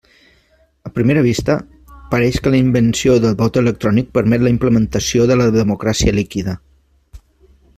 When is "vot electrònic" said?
3.43-4.09